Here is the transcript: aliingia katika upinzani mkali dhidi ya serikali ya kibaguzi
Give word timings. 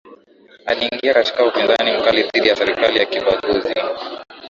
aliingia 0.65 1.13
katika 1.13 1.45
upinzani 1.45 1.97
mkali 1.97 2.23
dhidi 2.23 2.47
ya 2.49 2.55
serikali 2.55 2.99
ya 2.99 3.05
kibaguzi 3.05 3.73